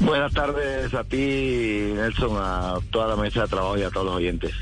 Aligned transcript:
Buenas 0.00 0.32
tardes 0.32 0.94
a 0.94 1.04
ti, 1.04 1.92
Nelson, 1.94 2.36
a 2.36 2.74
toda 2.90 3.08
la 3.08 3.16
mesa 3.16 3.42
de 3.42 3.48
trabajo 3.48 3.76
y 3.76 3.82
a 3.82 3.90
todos 3.90 4.06
los 4.06 4.14
oyentes. 4.16 4.52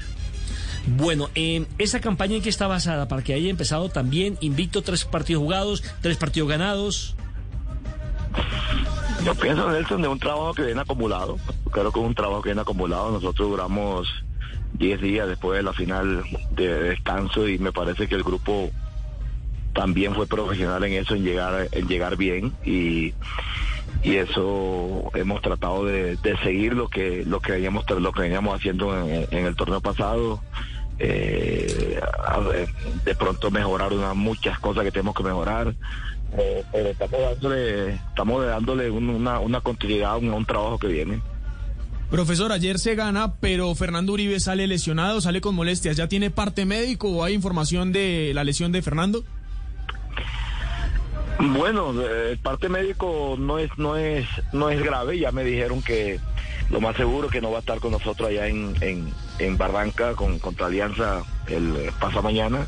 Bueno, 0.87 1.29
eh, 1.35 1.67
¿esa 1.79 2.01
campaña 2.01 2.37
en 2.37 2.43
qué 2.43 2.49
está 2.49 2.67
basada? 2.69 3.09
Para 3.09 3.23
que 3.23 3.35
haya 3.35 3.51
empezado 3.51 3.89
también 3.89 4.39
invicto, 4.41 4.83
tres 4.83 5.05
partidos 5.05 5.43
jugados, 5.43 5.83
tres 6.01 6.17
partidos 6.17 6.49
ganados. 6.49 7.17
Yo 9.25 9.35
pienso, 9.35 9.69
Nelson, 9.69 10.03
de 10.03 10.09
un 10.09 10.19
trabajo 10.19 10.55
que 10.55 10.63
viene 10.63 10.81
acumulado. 10.81 11.39
Creo 11.73 11.91
que 11.91 12.01
es 12.01 12.07
un 12.07 12.15
trabajo 12.15 12.43
que 12.43 12.51
viene 12.51 12.61
acumulado. 12.61 13.11
Nosotros 13.11 13.49
duramos 13.49 14.09
10 14.75 15.01
días 15.01 15.29
después 15.29 15.57
de 15.57 15.63
la 15.65 15.73
final 15.73 16.23
de 16.53 16.69
descanso 16.81 17.49
y 17.49 17.59
me 17.59 17.73
parece 17.73 18.07
que 18.07 18.15
el 18.15 18.23
grupo 18.23 18.71
también 19.75 20.15
fue 20.15 20.27
profesional 20.27 20.83
en 20.85 20.93
eso, 20.93 21.15
en 21.15 21.25
llegar, 21.25 21.69
en 21.73 21.89
llegar 21.89 22.17
bien 22.17 22.53
y 22.65 23.13
y 24.03 24.17
eso 24.17 25.11
hemos 25.15 25.43
tratado 25.43 25.85
de, 25.85 26.17
seguir 26.43 26.75
lo 26.75 26.89
que 26.89 27.25
lo 27.25 27.41
que 27.41 27.53
veníamos 27.53 27.85
lo 27.91 28.13
que 28.13 28.23
veníamos 28.23 28.55
haciendo 28.55 28.97
en, 28.97 29.47
el 29.47 29.57
torneo 29.57 29.81
pasado 29.81 30.41
eh, 30.99 32.01
de 33.05 33.15
pronto 33.17 33.51
mejorar 33.51 33.93
unas 33.93 34.15
muchas 34.15 34.59
cosas 34.59 34.85
que 34.85 34.93
tenemos 34.93 35.15
que 35.15 35.25
mejorar 35.25 35.75
eh, 36.39 36.65
pero 36.73 36.89
estamos 36.91 37.21
dándole 37.21 37.95
estamos 37.95 38.47
dándole 38.47 38.91
una, 38.91 39.41
una 39.41 39.61
continuidad 39.61 40.13
a 40.13 40.17
un, 40.17 40.45
trabajo 40.45 40.79
que 40.79 40.89
viene 40.89 41.21
Profesor, 42.11 42.53
ayer 42.53 42.79
se 42.79 42.95
gana, 42.95 43.35
pero 43.41 43.75
Fernando 43.75 44.13
Uribe 44.13 44.39
sale 44.39 44.69
lesionado, 44.69 45.21
sale 45.21 45.41
con 45.41 45.57
molestias. 45.57 45.97
¿Ya 45.97 46.07
tiene 46.07 46.31
parte 46.31 46.65
médico 46.65 47.09
o 47.09 47.25
hay 47.25 47.35
información 47.35 47.91
de 47.91 48.31
la 48.33 48.45
lesión 48.45 48.71
de 48.71 48.81
Fernando? 48.81 49.25
Bueno, 51.39 51.93
el 52.03 52.39
parte 52.39 52.69
médico 52.69 53.37
no 53.39 53.59
es 53.59 53.71
no 53.77 53.97
es 53.97 54.27
no 54.53 54.71
es 54.71 54.83
grave. 54.83 55.19
Ya 55.19 55.33
me 55.33 55.45
dijeron 55.45 55.83
que 55.83 56.19
lo 56.71 56.81
más 56.81 56.97
seguro 56.97 57.29
que 57.29 57.41
no 57.41 57.51
va 57.51 57.59
a 57.59 57.61
estar 57.61 57.79
con 57.79 57.93
nosotros 57.93 58.29
allá 58.29 58.47
en, 58.47 58.75
en, 59.39 59.59
Barranca 59.59 60.15
con, 60.15 60.39
contra 60.39 60.67
Alianza 60.67 61.23
el 61.49 61.91
pasa 62.01 62.23
mañana. 62.23 62.67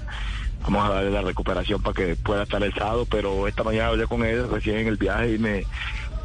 Vamos 0.63 0.89
a 0.89 0.95
darle 0.95 1.11
la 1.11 1.23
recuperación 1.23 1.81
para 1.83 1.95
que 1.95 2.17
pueda 2.17 2.43
estar 2.43 2.63
el 2.63 2.75
sábado, 2.75 3.07
pero 3.11 3.49
esta 3.49 3.63
mañana 3.63 3.89
hablé 3.89 4.07
con 4.07 4.25
él 4.25 4.51
recién 4.51 4.79
en 4.79 4.89
el 4.89 4.97
viaje 4.97 5.35
y 5.35 5.39
me, 5.39 5.65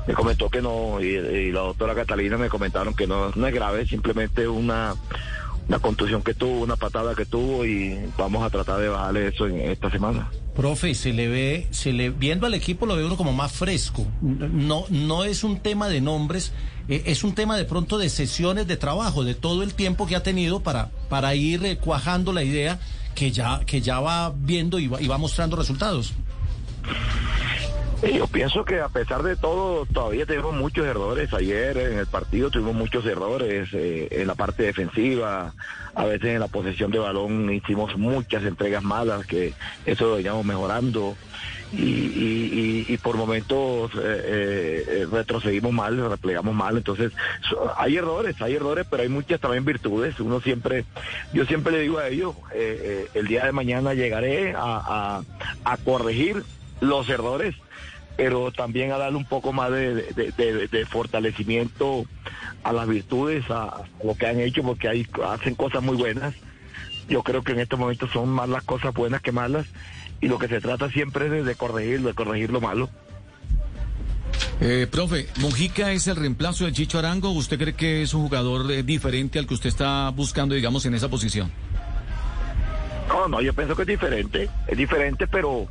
me 0.07 0.13
comentó 0.13 0.49
que 0.49 0.61
no, 0.61 0.99
y, 0.99 1.51
la 1.51 1.61
doctora 1.61 1.95
Catalina 1.95 2.37
me 2.37 2.49
comentaron 2.49 2.93
que 2.93 3.07
no, 3.07 3.31
no 3.35 3.47
es 3.47 3.53
grave, 3.53 3.85
simplemente 3.85 4.47
una 4.47 4.95
una 5.67 5.79
contusión 5.79 6.21
que 6.21 6.33
tuvo, 6.33 6.61
una 6.61 6.75
patada 6.75 7.15
que 7.15 7.25
tuvo 7.25 7.65
y 7.65 7.97
vamos 8.17 8.43
a 8.43 8.49
tratar 8.49 8.79
de 8.79 8.89
bajarle 8.89 9.27
eso 9.27 9.47
en 9.47 9.59
esta 9.61 9.89
semana. 9.89 10.29
Profe, 10.55 10.93
se 10.93 11.13
le 11.13 11.27
ve, 11.27 11.67
se 11.71 11.93
le 11.93 12.09
viendo 12.09 12.45
al 12.45 12.53
equipo 12.53 12.85
lo 12.85 12.95
ve 12.95 13.05
uno 13.05 13.17
como 13.17 13.33
más 13.33 13.51
fresco. 13.51 14.05
No, 14.21 14.85
no 14.89 15.23
es 15.23 15.43
un 15.43 15.59
tema 15.59 15.87
de 15.87 16.01
nombres, 16.01 16.51
eh, 16.87 17.03
es 17.05 17.23
un 17.23 17.33
tema 17.33 17.57
de 17.57 17.65
pronto 17.65 17.97
de 17.97 18.09
sesiones 18.09 18.67
de 18.67 18.77
trabajo, 18.77 19.23
de 19.23 19.35
todo 19.35 19.63
el 19.63 19.73
tiempo 19.73 20.05
que 20.05 20.15
ha 20.15 20.23
tenido 20.23 20.61
para, 20.61 20.91
para 21.09 21.33
ir 21.35 21.65
eh, 21.65 21.77
cuajando 21.77 22.33
la 22.33 22.43
idea 22.43 22.79
que 23.15 23.31
ya, 23.31 23.61
que 23.65 23.81
ya 23.81 23.99
va 23.99 24.33
viendo 24.35 24.79
y 24.79 24.87
va 24.87 25.17
mostrando 25.17 25.55
resultados. 25.55 26.13
Yo 28.11 28.27
pienso 28.27 28.65
que 28.65 28.81
a 28.81 28.89
pesar 28.89 29.23
de 29.23 29.37
todo, 29.37 29.85
todavía 29.85 30.25
tenemos 30.25 30.53
muchos 30.53 30.85
errores. 30.85 31.33
Ayer 31.33 31.77
en 31.77 31.97
el 31.99 32.05
partido 32.05 32.49
tuvimos 32.49 32.75
muchos 32.75 33.05
errores 33.05 33.69
eh, 33.71 34.09
en 34.11 34.27
la 34.27 34.35
parte 34.35 34.63
defensiva, 34.63 35.53
a 35.95 36.03
veces 36.03 36.31
en 36.31 36.41
la 36.41 36.49
posesión 36.49 36.91
de 36.91 36.99
balón 36.99 37.49
hicimos 37.53 37.95
muchas 37.97 38.43
entregas 38.43 38.83
malas, 38.83 39.25
que 39.25 39.53
eso 39.85 40.07
lo 40.09 40.15
veníamos 40.15 40.45
mejorando. 40.45 41.15
Y, 41.71 42.97
por 42.97 43.17
momentos 43.17 43.91
eh, 43.95 44.85
eh, 44.87 45.07
retrocedimos 45.11 45.71
mal, 45.73 45.97
replegamos 46.09 46.53
mal. 46.53 46.77
Entonces, 46.77 47.13
hay 47.77 47.97
errores, 47.97 48.39
hay 48.41 48.55
errores, 48.55 48.85
pero 48.89 49.03
hay 49.03 49.09
muchas 49.09 49.39
también 49.39 49.65
virtudes. 49.65 50.19
Uno 50.19 50.39
siempre, 50.41 50.85
yo 51.33 51.45
siempre 51.45 51.71
le 51.71 51.79
digo 51.79 51.99
a 51.99 52.09
ellos, 52.09 52.35
el 52.53 53.27
día 53.27 53.45
de 53.45 53.51
mañana 53.53 53.93
llegaré 53.93 54.53
a, 54.55 55.21
a 55.63 55.77
corregir 55.77 56.43
los 56.79 57.09
errores 57.09 57.55
pero 58.15 58.51
también 58.51 58.91
a 58.91 58.97
darle 58.97 59.17
un 59.17 59.25
poco 59.25 59.53
más 59.53 59.71
de, 59.71 60.87
fortalecimiento 60.89 62.05
a 62.63 62.71
las 62.71 62.87
virtudes, 62.87 63.43
a, 63.49 63.83
lo 64.03 64.15
que 64.15 64.27
han 64.27 64.39
hecho, 64.39 64.63
porque 64.63 64.87
hay, 64.87 65.07
hacen 65.25 65.55
cosas 65.55 65.81
muy 65.81 65.97
buenas. 65.97 66.33
Yo 67.09 67.23
creo 67.23 67.43
que 67.43 67.51
en 67.51 67.59
estos 67.59 67.79
momentos 67.79 68.11
son 68.11 68.29
más 68.29 68.47
las 68.47 68.63
cosas 68.63 68.93
buenas 68.93 69.21
que 69.21 69.31
malas, 69.31 69.65
y 70.21 70.27
lo 70.27 70.37
que 70.37 70.47
se 70.47 70.61
trata 70.61 70.89
siempre 70.89 71.25
es 71.39 71.45
de, 71.45 71.55
corregirlo, 71.55 72.09
de 72.09 72.13
corregir 72.13 72.51
lo 72.51 72.61
malo. 72.61 72.89
Eh, 74.61 74.87
profe, 74.89 75.27
¿Mojica 75.39 75.91
es 75.91 76.07
el 76.07 76.15
reemplazo 76.15 76.65
de 76.65 76.71
Chicho 76.71 76.99
Arango? 76.99 77.31
¿Usted 77.31 77.57
cree 77.57 77.73
que 77.73 78.01
es 78.03 78.13
un 78.13 78.23
jugador 78.23 78.71
eh, 78.71 78.83
diferente 78.83 79.39
al 79.39 79.47
que 79.47 79.55
usted 79.55 79.69
está 79.69 80.09
buscando, 80.09 80.55
digamos, 80.55 80.85
en 80.85 80.93
esa 80.93 81.09
posición? 81.09 81.51
No, 83.27 83.41
yo 83.41 83.53
pienso 83.53 83.75
que 83.75 83.83
es 83.83 83.87
diferente, 83.87 84.49
es 84.67 84.77
diferente, 84.77 85.27
pero 85.27 85.67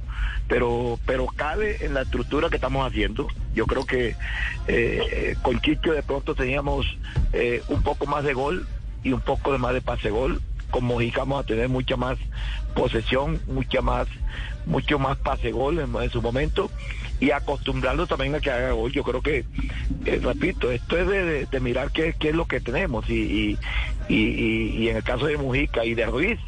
pero 0.49 0.99
pero 1.07 1.27
cabe 1.27 1.85
en 1.85 1.95
la 1.95 2.03
estructura 2.03 2.49
que 2.49 2.57
estamos 2.57 2.87
haciendo. 2.87 3.29
Yo 3.55 3.67
creo 3.67 3.85
que 3.85 4.17
eh, 4.69 5.37
con 5.43 5.61
Chicho 5.61 5.93
de 5.93 6.03
pronto 6.03 6.35
teníamos 6.35 6.87
eh, 7.33 7.63
un 7.69 7.83
poco 7.83 8.07
más 8.07 8.25
de 8.25 8.35
gol 8.35 8.67
y 9.03 9.13
un 9.13 9.21
poco 9.21 9.53
de 9.53 9.59
más 9.59 9.75
de 9.75 9.81
pase 9.81 10.11
gol. 10.11 10.41
Con 10.71 10.85
Mojica 10.85 11.21
vamos 11.21 11.45
a 11.45 11.47
tener 11.47 11.69
mucha 11.69 11.97
más 11.97 12.19
posesión, 12.75 13.41
mucha 13.47 13.83
más, 13.83 14.09
mucho 14.65 14.99
más 14.99 15.19
pase 15.19 15.51
gol 15.51 15.79
en, 15.79 16.11
su 16.11 16.23
momento 16.23 16.71
y 17.21 17.31
acostumbrarlo 17.31 18.07
también 18.07 18.35
a 18.35 18.41
que 18.41 18.51
haga 18.51 18.73
gol. 18.73 18.91
Yo 18.91 19.05
creo 19.05 19.21
que, 19.21 19.45
eh, 20.07 20.21
repito, 20.23 20.71
esto 20.71 20.97
es 20.99 21.51
de, 21.51 21.61
mirar 21.61 21.93
qué, 21.93 22.15
qué, 22.19 22.31
es 22.31 22.35
lo 22.35 22.47
que 22.47 22.61
tenemos 22.61 23.09
y, 23.11 23.15
y, 23.15 23.59
y, 24.09 24.77
y 24.79 24.89
en 24.89 24.97
el 24.97 25.03
caso 25.03 25.27
de 25.27 25.37
Mujica 25.37 25.85
y 25.85 25.95
de 25.95 26.07
Ruiz, 26.07 26.39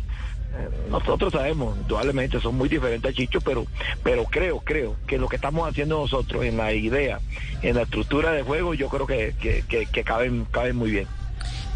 nosotros 0.91 1.33
sabemos, 1.33 1.77
indudablemente 1.77 2.41
son 2.41 2.57
muy 2.57 2.69
diferentes 2.69 3.11
a 3.11 3.15
Chicho, 3.15 3.41
pero, 3.41 3.67
pero 4.03 4.25
creo, 4.25 4.61
creo 4.61 4.97
que 5.07 5.19
lo 5.19 5.29
que 5.29 5.37
estamos 5.37 5.69
haciendo 5.69 5.99
nosotros 5.99 6.45
en 6.45 6.57
la 6.57 6.73
idea, 6.73 7.21
en 7.63 7.77
la 7.77 7.83
estructura 7.83 8.33
de 8.33 8.43
juego, 8.43 8.75
yo 8.75 8.89
creo 8.89 9.07
que, 9.07 9.35
que, 9.39 10.05
caben, 10.05 10.47
caben 10.51 10.77
muy 10.77 10.91
bien. 10.91 11.07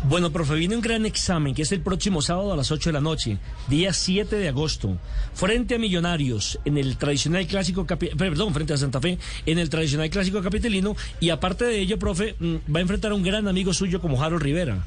Bueno, 0.05 0.31
profe, 0.31 0.55
viene 0.55 0.77
un 0.77 0.81
gran 0.81 1.07
examen 1.07 1.55
que 1.55 1.63
es 1.63 1.73
el 1.73 1.81
próximo 1.81 2.23
sábado 2.23 2.53
a 2.53 2.57
las 2.57 2.71
8 2.71 2.91
de 2.91 2.93
la 2.93 3.01
noche, 3.01 3.39
día 3.67 3.93
7 3.93 4.37
de 4.37 4.49
agosto, 4.49 4.97
frente 5.35 5.75
a 5.75 5.79
Millonarios, 5.79 6.61
en 6.65 6.79
el 6.79 6.97
tradicional 6.97 7.45
clásico, 7.49 7.85
perdón, 7.85 8.55
frente 8.55 8.75
a 8.75 8.77
Santa 8.77 9.01
Fe, 9.01 9.19
en 9.45 9.59
el 9.59 9.69
tradicional 9.69 10.09
clásico 10.09 10.41
capitalino, 10.41 10.95
y 11.19 11.31
aparte 11.31 11.65
de 11.65 11.81
ello, 11.81 11.99
profe, 11.99 12.37
mm, 12.39 12.73
va 12.73 12.79
a 12.79 12.83
enfrentar 12.83 13.11
a 13.11 13.17
un 13.17 13.25
gran 13.25 13.49
amigo 13.49 13.75
suyo 13.75 14.01
como 14.01 14.23
Harold 14.23 14.43
Rivera. 14.43 14.87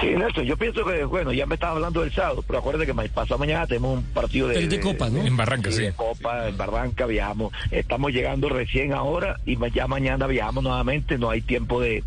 Sí, 0.00 0.08
Nelson, 0.14 0.44
yo 0.44 0.56
pienso 0.56 0.84
que, 0.84 1.04
bueno, 1.04 1.32
ya 1.32 1.46
me 1.46 1.54
estaba 1.54 1.72
hablando 1.72 2.02
del 2.02 2.12
sábado, 2.12 2.44
pero 2.46 2.58
acuérdate 2.58 2.86
que 2.86 3.08
pasado 3.08 3.38
mañana 3.38 3.66
tenemos 3.66 3.98
un 3.98 4.04
partido 4.04 4.48
de, 4.48 4.66
de 4.66 4.80
Copa, 4.80 5.08
¿no? 5.08 5.24
En 5.24 5.36
Barranca, 5.36 5.70
sí. 5.70 5.82
De 5.82 5.92
Copa, 5.92 6.48
en 6.48 6.56
Barranca 6.56 7.06
viajamos. 7.06 7.52
Estamos 7.70 8.12
llegando 8.12 8.48
recién 8.48 8.92
ahora 8.92 9.36
y 9.46 9.56
ya 9.70 9.86
mañana 9.86 10.26
viajamos 10.26 10.64
nuevamente. 10.64 11.18
No 11.18 11.30
hay 11.30 11.40
tiempo 11.40 11.80
de 11.80 12.04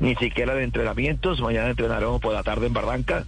ni 0.00 0.14
siquiera 0.16 0.54
de 0.54 0.64
entrenamientos. 0.64 1.40
Mañana 1.40 1.70
entrenaremos 1.70 2.20
por 2.20 2.32
la 2.32 2.42
tarde 2.42 2.66
en 2.66 2.72
Barranca 2.72 3.24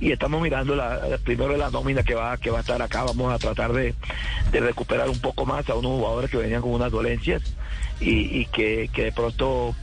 y 0.00 0.12
estamos 0.12 0.40
mirando 0.40 0.74
la, 0.74 1.18
primero 1.24 1.56
la 1.56 1.70
nómina 1.70 2.02
que 2.02 2.14
va, 2.14 2.36
que 2.36 2.50
va 2.50 2.58
a 2.58 2.60
estar 2.60 2.80
acá. 2.80 3.04
Vamos 3.04 3.32
a 3.32 3.38
tratar 3.38 3.72
de, 3.72 3.94
de 4.50 4.60
recuperar 4.60 5.08
un 5.08 5.20
poco 5.20 5.44
más 5.44 5.68
a 5.68 5.74
unos 5.74 5.92
jugadores 5.92 6.30
que 6.30 6.38
venían 6.38 6.62
con 6.62 6.72
unas 6.72 6.90
dolencias 6.90 7.42
y, 8.00 8.46
que, 8.46 8.88
que, 8.92 9.04
de 9.04 9.12
pronto 9.12 9.74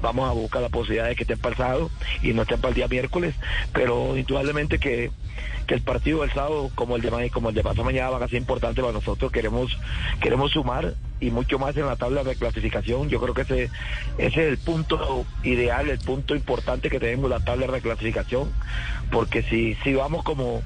vamos 0.00 0.28
a 0.28 0.32
buscar 0.32 0.62
la 0.62 0.68
posibilidad 0.68 1.08
de 1.08 1.16
que 1.16 1.24
estén 1.24 1.38
pasado 1.38 1.90
y 2.22 2.32
no 2.32 2.42
estén 2.42 2.60
para 2.60 2.70
el 2.70 2.74
día 2.74 2.88
miércoles, 2.88 3.34
pero 3.72 4.16
indudablemente 4.16 4.78
que, 4.78 5.10
que 5.66 5.74
el 5.74 5.82
partido 5.82 6.20
del 6.20 6.32
sábado 6.32 6.70
como 6.74 6.96
el 6.96 7.02
de 7.02 7.30
como 7.30 7.48
el 7.48 7.54
de 7.54 7.62
pasado 7.62 7.84
mañana 7.84 8.10
va 8.10 8.24
a 8.24 8.28
ser 8.28 8.38
importante 8.38 8.80
para 8.80 8.92
nosotros, 8.92 9.32
queremos, 9.32 9.76
queremos 10.20 10.52
sumar 10.52 10.94
y 11.18 11.30
mucho 11.30 11.58
más 11.58 11.76
en 11.76 11.86
la 11.86 11.96
tabla 11.96 12.22
de 12.22 12.36
clasificación, 12.36 13.08
yo 13.08 13.20
creo 13.20 13.34
que 13.34 13.42
ese, 13.42 13.70
ese 14.18 14.26
es 14.26 14.48
el 14.48 14.58
punto 14.58 15.24
ideal, 15.42 15.88
el 15.88 15.98
punto 15.98 16.34
importante 16.36 16.88
que 16.88 17.00
tenemos 17.00 17.28
la 17.28 17.40
tabla 17.40 17.66
de 17.66 17.72
reclasificación, 17.72 18.52
porque 19.10 19.42
si, 19.42 19.74
si 19.82 19.94
vamos 19.94 20.22
como 20.24 20.62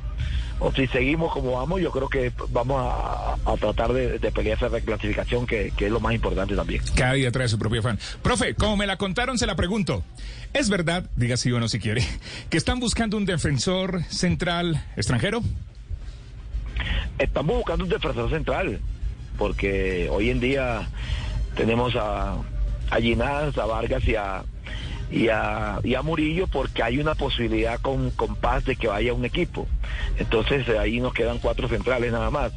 o 0.60 0.70
si 0.72 0.86
seguimos 0.88 1.32
como 1.32 1.52
vamos, 1.52 1.80
yo 1.80 1.90
creo 1.90 2.08
que 2.08 2.32
vamos 2.50 2.80
a, 2.80 3.34
a 3.50 3.56
tratar 3.56 3.92
de, 3.92 4.18
de, 4.18 4.30
pelear 4.30 4.58
esa 4.58 4.68
reclasificación 4.68 5.46
que, 5.46 5.72
que, 5.76 5.86
es 5.86 5.92
lo 5.92 6.00
más 6.00 6.14
importante 6.14 6.54
también. 6.54 6.82
Cada 6.94 7.14
día 7.14 7.32
trae 7.32 7.48
su 7.48 7.58
propio 7.58 7.82
fan. 7.82 7.98
Profe, 8.22 8.54
como 8.54 8.76
me 8.76 8.86
la 8.86 8.96
contaron, 8.96 9.38
se 9.38 9.46
la 9.46 9.56
pregunto. 9.56 10.04
¿Es 10.52 10.68
verdad, 10.68 11.04
diga 11.16 11.38
sí 11.38 11.50
o 11.50 11.60
no 11.60 11.68
si 11.68 11.80
quiere, 11.80 12.04
que 12.50 12.58
están 12.58 12.78
buscando 12.78 13.16
un 13.16 13.24
defensor 13.24 14.04
central 14.04 14.84
extranjero? 14.96 15.42
Estamos 17.18 17.56
buscando 17.56 17.84
un 17.84 17.90
defensor 17.90 18.30
central, 18.30 18.80
porque 19.38 20.08
hoy 20.10 20.30
en 20.30 20.40
día 20.40 20.88
tenemos 21.56 21.96
a, 21.96 22.36
a 22.90 22.96
Ginás, 23.00 23.56
a 23.56 23.64
Vargas 23.64 24.06
y 24.06 24.14
a, 24.14 24.44
y 25.10 25.28
a, 25.28 25.80
y 25.82 25.94
a 25.94 26.02
Murillo 26.02 26.46
porque 26.46 26.82
hay 26.82 26.98
una 26.98 27.14
posibilidad 27.14 27.80
con, 27.80 28.10
con 28.10 28.36
Paz 28.36 28.64
de 28.64 28.76
que 28.76 28.88
vaya 28.88 29.12
un 29.12 29.24
equipo. 29.24 29.66
Entonces 30.18 30.68
ahí 30.68 31.00
nos 31.00 31.12
quedan 31.12 31.38
cuatro 31.38 31.68
centrales 31.68 32.12
nada 32.12 32.30
más. 32.30 32.52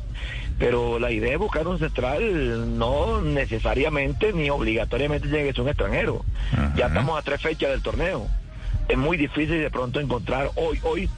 Pero 0.60 1.00
la 1.00 1.12
idea 1.12 1.34
es 1.34 1.40
buscar 1.40 1.68
un 1.68 1.80
central 1.80 2.78
no 2.78 3.22
necesariamente 3.22 4.34
ni 4.34 4.50
obligatoriamente 4.50 5.28
tiene 5.28 5.46
que 5.46 5.54
ser 5.54 5.62
un 5.62 5.70
extranjero. 5.70 6.24
Ajá. 6.52 6.74
Ya 6.78 6.88
estamos 6.88 7.18
a 7.18 7.24
tres 7.24 7.42
fechas 7.42 7.72
del 7.72 7.82
torneo. 7.82 8.28
Es 8.88 8.98
muy 8.98 9.18
difícil 9.18 9.60
de 9.60 9.72
pronto 9.72 10.00
encontrar 10.00 10.52
hoy, 10.56 10.80
hoy 10.84 11.10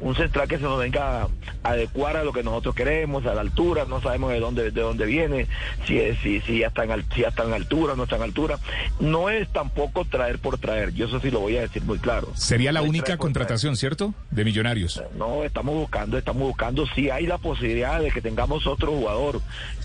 un 0.00 0.14
central 0.16 0.48
que 0.48 0.56
se 0.56 0.62
nos 0.62 0.78
venga 0.78 1.22
a 1.22 1.28
adecuar 1.62 2.16
a 2.16 2.24
lo 2.24 2.32
que 2.32 2.42
nosotros 2.42 2.74
queremos, 2.74 3.26
a 3.26 3.34
la 3.34 3.42
altura, 3.42 3.84
no 3.84 4.00
sabemos 4.00 4.32
de 4.32 4.40
dónde, 4.40 4.70
de 4.70 4.80
dónde 4.80 5.06
viene, 5.06 5.46
si, 5.86 6.00
si, 6.22 6.40
si, 6.40 6.58
ya 6.60 6.68
está 6.68 6.84
en, 6.84 7.04
si 7.14 7.20
ya 7.20 7.28
está 7.28 7.44
en 7.44 7.52
altura, 7.52 7.94
no 7.96 8.04
está 8.04 8.16
en 8.16 8.22
altura. 8.22 8.58
No 8.98 9.30
es 9.30 9.48
tampoco 9.52 10.04
traer 10.04 10.38
por 10.38 10.58
traer, 10.58 10.92
yo 10.94 11.06
eso 11.06 11.20
sí 11.20 11.30
lo 11.30 11.40
voy 11.40 11.56
a 11.56 11.62
decir 11.62 11.82
muy 11.82 11.98
claro. 11.98 12.28
Sería 12.34 12.72
la 12.72 12.80
no 12.80 12.88
única 12.88 13.16
contratación, 13.16 13.76
¿cierto? 13.76 14.14
De 14.30 14.44
Millonarios. 14.44 15.02
No, 15.16 15.44
estamos 15.44 15.74
buscando, 15.74 16.16
estamos 16.16 16.42
buscando, 16.42 16.86
si 16.94 17.10
hay 17.10 17.26
la 17.26 17.38
posibilidad 17.38 18.00
de 18.00 18.10
que 18.10 18.22
tengamos 18.22 18.66
otro 18.66 18.92
jugador 18.92 19.40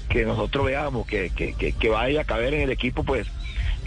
que 0.09 0.25
nosotros 0.25 0.65
veamos 0.65 1.07
que, 1.07 1.31
que, 1.31 1.53
que, 1.53 1.73
que 1.73 1.89
vaya 1.89 2.21
a 2.21 2.23
caber 2.25 2.53
en 2.53 2.61
el 2.61 2.71
equipo, 2.71 3.03
pues 3.03 3.27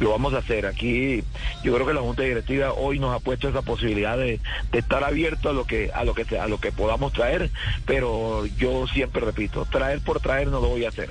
lo 0.01 0.11
vamos 0.11 0.35
a 0.35 0.39
hacer. 0.39 0.67
Aquí 0.67 1.23
yo 1.63 1.75
creo 1.75 1.87
que 1.87 1.95
la 1.95 2.01
Junta 2.01 2.23
Directiva 2.23 2.73
hoy 2.73 2.99
nos 2.99 3.15
ha 3.15 3.21
puesto 3.21 3.49
esa 3.49 3.63
posibilidad 3.63 4.17
de, 4.17 4.41
estar 4.73 5.05
abierto 5.05 5.51
a 5.51 5.53
lo 5.53 5.65
que 5.65 5.91
a 5.93 6.05
lo 6.05 6.15
que 6.15 6.39
a 6.39 6.47
lo 6.47 6.59
que 6.59 6.73
podamos 6.73 7.13
traer, 7.13 7.51
pero 7.87 8.47
yo 8.47 8.87
siempre 8.87 9.21
repito, 9.23 9.67
traer 9.67 10.01
por 10.01 10.21
traer 10.21 10.49
no 10.49 10.61
lo 10.61 10.69
voy 10.69 10.85
a 10.85 10.89
hacer. 10.89 11.11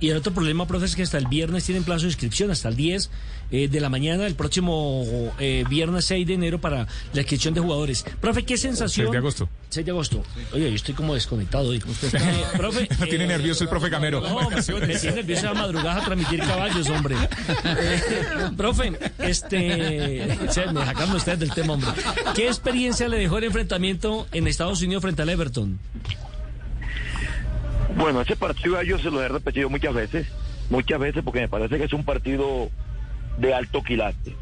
Y 0.00 0.08
el 0.08 0.16
otro 0.16 0.32
problema, 0.32 0.66
profe, 0.66 0.86
es 0.86 0.96
que 0.96 1.02
hasta 1.02 1.18
el 1.18 1.26
viernes 1.26 1.64
tienen 1.64 1.84
plazo 1.84 2.02
de 2.02 2.08
inscripción, 2.08 2.50
hasta 2.50 2.68
el 2.68 2.76
10 2.76 3.10
eh, 3.52 3.68
de 3.68 3.80
la 3.80 3.90
mañana, 3.90 4.26
el 4.26 4.34
próximo 4.34 5.04
eh, 5.38 5.64
viernes 5.68 6.06
6 6.06 6.26
de 6.26 6.34
enero 6.34 6.60
para 6.60 6.86
la 7.12 7.20
inscripción 7.20 7.52
de 7.52 7.60
jugadores. 7.60 8.04
Profe, 8.20 8.44
¿qué 8.44 8.56
sensación? 8.56 9.06
6 9.06 9.12
de 9.12 9.18
agosto. 9.18 9.48
6 9.68 9.84
de 9.84 9.92
agosto. 9.92 10.24
Oye, 10.54 10.70
yo 10.70 10.76
estoy 10.76 10.94
como 10.94 11.14
desconectado 11.14 11.68
hoy. 11.68 11.78
Eh, 11.78 12.44
profe, 12.56 12.84
eh, 12.90 13.06
tiene 13.08 13.26
nervioso 13.26 13.64
el 13.64 13.70
profe 13.70 13.90
Camero. 13.90 14.20
No, 14.20 14.48
me 14.48 14.62
tiene 14.96 15.16
nervioso 15.16 15.48
a 15.50 15.54
madrugada 15.54 16.00
a 16.00 16.04
transmitir 16.04 16.40
caballos, 16.40 16.88
hombre. 16.88 17.16
Profe, 18.56 18.92
este... 19.18 20.38
Me 20.72 20.84
sacaron 20.84 21.14
ustedes 21.14 21.40
del 21.40 21.52
tema, 21.52 21.74
hombre. 21.74 21.90
¿Qué 22.34 22.46
experiencia 22.46 23.08
le 23.08 23.18
dejó 23.18 23.38
el 23.38 23.44
enfrentamiento 23.44 24.26
en 24.32 24.46
Estados 24.46 24.80
Unidos 24.82 25.02
frente 25.02 25.22
al 25.22 25.28
Everton? 25.28 25.78
Bueno, 28.00 28.22
ese 28.22 28.34
partido 28.34 28.82
yo 28.82 28.98
se 28.98 29.10
lo 29.10 29.22
he 29.22 29.28
repetido 29.28 29.68
muchas 29.68 29.92
veces, 29.92 30.26
muchas 30.70 30.98
veces 30.98 31.22
porque 31.22 31.40
me 31.40 31.48
parece 31.48 31.76
que 31.76 31.84
es 31.84 31.92
un 31.92 32.02
partido 32.02 32.70
de 33.36 33.52
alto 33.52 33.82
quilate. 33.82 34.34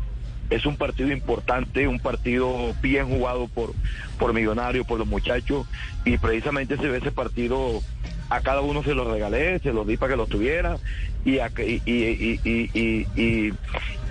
Es 0.48 0.64
un 0.64 0.76
partido 0.76 1.10
importante, 1.10 1.88
un 1.88 1.98
partido 1.98 2.72
bien 2.80 3.08
jugado 3.08 3.48
por, 3.48 3.74
por 4.16 4.32
Millonario, 4.32 4.84
por 4.84 5.00
los 5.00 5.08
muchachos, 5.08 5.66
y 6.04 6.18
precisamente 6.18 6.76
se 6.76 6.86
ve 6.86 6.98
ese 6.98 7.10
partido, 7.10 7.82
a 8.30 8.40
cada 8.42 8.60
uno 8.60 8.84
se 8.84 8.94
lo 8.94 9.12
regalé, 9.12 9.58
se 9.58 9.72
lo 9.72 9.84
di 9.84 9.96
para 9.96 10.12
que 10.12 10.16
lo 10.16 10.26
tuviera, 10.28 10.76
y, 11.24 11.40
a, 11.40 11.50
y, 11.58 11.82
y, 11.84 13.52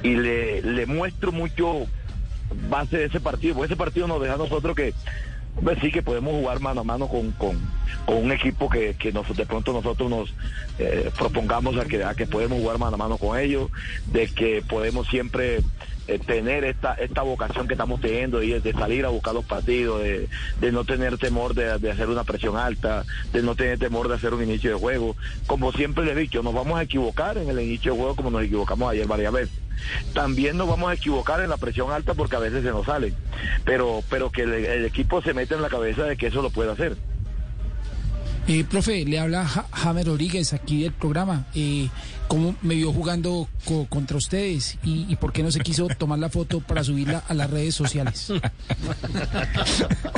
y, 0.03 0.15
le, 0.15 0.61
le 0.61 0.85
muestro 0.85 1.31
mucho 1.31 1.87
base 2.69 2.97
de 2.97 3.05
ese 3.05 3.21
partido, 3.21 3.55
porque 3.55 3.73
ese 3.73 3.77
partido 3.77 4.07
nos 4.07 4.21
deja 4.21 4.33
a 4.33 4.37
nosotros 4.37 4.75
que 4.75 4.93
sí 5.81 5.91
que 5.91 6.01
podemos 6.01 6.33
jugar 6.33 6.59
mano 6.59 6.81
a 6.81 6.83
mano 6.83 7.07
con, 7.07 7.31
con, 7.31 7.59
con 8.05 8.17
un 8.17 8.31
equipo 8.31 8.69
que, 8.69 8.95
que 8.95 9.11
nos, 9.11 9.35
de 9.35 9.45
pronto 9.45 9.73
nosotros 9.73 10.09
nos 10.09 10.33
eh, 10.79 11.11
propongamos 11.17 11.77
a 11.77 11.85
que, 11.85 12.03
a 12.03 12.15
que 12.15 12.25
podemos 12.25 12.59
jugar 12.59 12.77
mano 12.77 12.95
a 12.95 12.97
mano 12.97 13.17
con 13.17 13.37
ellos, 13.37 13.69
de 14.07 14.27
que 14.27 14.63
podemos 14.67 15.07
siempre 15.07 15.61
eh, 16.07 16.19
tener 16.19 16.63
esta, 16.63 16.93
esta 16.93 17.21
vocación 17.21 17.67
que 17.67 17.73
estamos 17.73 17.99
teniendo 17.99 18.41
y 18.41 18.59
de 18.59 18.73
salir 18.73 19.05
a 19.05 19.09
buscar 19.09 19.33
los 19.33 19.45
partidos, 19.45 20.01
de, 20.03 20.29
de 20.61 20.71
no 20.71 20.85
tener 20.85 21.17
temor 21.17 21.53
de, 21.53 21.77
de, 21.79 21.91
hacer 21.91 22.07
una 22.07 22.23
presión 22.23 22.55
alta, 22.55 23.03
de 23.33 23.41
no 23.41 23.55
tener 23.55 23.77
temor 23.77 24.07
de 24.07 24.15
hacer 24.15 24.33
un 24.33 24.43
inicio 24.43 24.69
de 24.71 24.79
juego. 24.79 25.15
Como 25.47 25.71
siempre 25.73 26.05
le 26.05 26.13
he 26.13 26.15
dicho, 26.15 26.41
nos 26.43 26.53
vamos 26.53 26.79
a 26.79 26.83
equivocar 26.83 27.37
en 27.37 27.49
el 27.49 27.59
inicio 27.59 27.93
de 27.93 27.99
juego 27.99 28.15
como 28.15 28.31
nos 28.31 28.43
equivocamos 28.43 28.91
ayer 28.91 29.05
varias 29.05 29.33
veces 29.33 29.66
también 30.13 30.57
nos 30.57 30.67
vamos 30.67 30.89
a 30.89 30.93
equivocar 30.93 31.41
en 31.41 31.49
la 31.49 31.57
presión 31.57 31.91
alta 31.91 32.13
porque 32.13 32.35
a 32.35 32.39
veces 32.39 32.63
se 32.63 32.71
nos 32.71 32.85
sale, 32.85 33.13
pero, 33.65 34.03
pero 34.09 34.31
que 34.31 34.43
el, 34.43 34.53
el 34.53 34.85
equipo 34.85 35.21
se 35.21 35.33
mete 35.33 35.55
en 35.55 35.61
la 35.61 35.69
cabeza 35.69 36.03
de 36.03 36.17
que 36.17 36.27
eso 36.27 36.41
lo 36.41 36.49
puede 36.49 36.71
hacer. 36.71 36.97
Eh, 38.47 38.63
profe, 38.63 39.03
le 39.03 39.19
habla 39.19 39.45
ja 39.45 39.65
Jamer 39.73 40.07
Rodríguez 40.07 40.53
aquí 40.53 40.83
del 40.83 40.93
programa. 40.93 41.45
Eh, 41.53 41.89
¿Cómo 42.29 42.55
me 42.61 42.75
vio 42.75 42.91
jugando 42.91 43.47
co 43.65 43.87
contra 43.89 44.17
ustedes? 44.17 44.77
Y, 44.83 45.05
¿Y, 45.09 45.15
por 45.15 45.31
qué 45.31 45.43
no 45.43 45.51
se 45.51 45.61
quiso 45.61 45.87
tomar 45.97 46.19
la 46.19 46.29
foto 46.29 46.59
para 46.59 46.83
subirla 46.83 47.23
a 47.27 47.33
las 47.33 47.49
redes 47.49 47.73
sociales? 47.75 48.31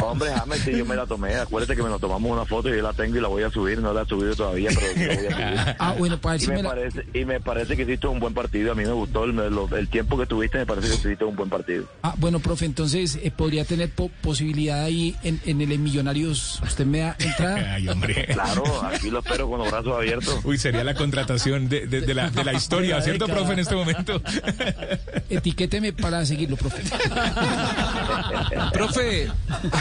Hombre, 0.02 0.31
Jamer, 0.31 0.60
si 0.60 0.76
yo 0.76 0.86
me 0.86 0.96
la 0.96 1.06
tomé. 1.06 1.36
Acuérdate 1.36 1.76
que 1.76 1.84
me 1.84 1.90
lo 1.90 2.00
tomamos 2.00 2.31
una 2.31 2.46
foto 2.46 2.70
y 2.70 2.78
yo 2.78 2.81
la 2.81 2.94
tengo 2.94 3.18
y 3.18 3.22
la 3.22 3.28
voy 3.28 3.44
a 3.44 3.52
subir. 3.52 3.80
No 3.80 3.94
la 3.94 4.04
he 4.04 4.06
subido 4.06 4.36
todavía, 4.36 4.70
pero 4.74 4.88
la 4.88 5.16
voy 5.16 5.25
a 5.25 5.32
subir. 5.32 5.75
Ah, 5.80 5.96
bueno, 5.98 6.20
para 6.20 6.44
y 6.44 6.48
me, 6.48 6.64
la... 6.64 6.70
parece, 6.70 7.06
y 7.14 7.25
me 7.25 7.40
parece 7.40 7.75
que 7.75 7.84
hiciste 7.84 8.08
un 8.08 8.20
buen 8.20 8.34
partido. 8.34 8.72
A 8.72 8.75
mí 8.75 8.84
me 8.84 8.92
gustó 8.92 9.25
el, 9.25 9.38
el, 9.38 9.58
el 9.78 9.88
tiempo 9.88 10.18
que 10.18 10.25
tuviste. 10.25 10.58
Me 10.58 10.66
parece 10.66 10.90
que 10.90 10.96
hiciste 10.96 11.25
un 11.25 11.36
buen 11.36 11.50
partido. 11.50 11.86
Ah, 12.02 12.16
bueno, 12.18 12.40
profe, 12.40 12.66
entonces 12.66 13.20
eh, 13.22 13.32
podría 13.32 13.66
tener 13.66 13.90
po 13.92 14.10
posibilidad 14.22 14.84
ahí 14.84 15.16
en, 15.24 15.40
en 15.46 15.62
el 15.62 15.78
Millonarios. 15.78 16.60
¿Usted 16.64 16.86
me 16.86 17.00
da 17.00 17.16
entrada? 17.20 17.74
Ay, 17.75 17.88
hombre. 17.88 18.19
Claro, 18.33 18.63
aquí 18.86 19.10
lo 19.10 19.19
espero 19.19 19.50
con 19.50 19.60
los 19.60 19.69
brazos 19.71 19.94
abiertos. 19.98 20.39
Uy, 20.44 20.57
sería 20.57 20.83
la 20.83 20.94
contratación 20.94 21.68
de, 21.69 21.88
de, 21.88 22.01
de 22.01 22.13
la, 22.13 22.30
de 22.30 22.44
la 22.44 22.54
historia, 22.54 23.01
¿cierto, 23.01 23.27
profe, 23.27 23.54
en 23.54 23.60
este 23.60 23.75
momento? 23.75 24.21
Etiquéteme 25.30 25.94
para 25.94 26.25
seguirlo, 26.25 26.56
profe. 26.57 26.83
profe, 28.72 29.30